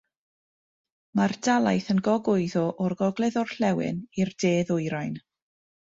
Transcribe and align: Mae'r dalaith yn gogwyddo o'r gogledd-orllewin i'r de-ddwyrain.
Mae'r 1.19 1.35
dalaith 1.47 1.91
yn 1.95 2.01
gogwyddo 2.09 2.63
o'r 2.87 2.95
gogledd-orllewin 3.03 4.03
i'r 4.25 4.33
de-ddwyrain. 4.45 5.13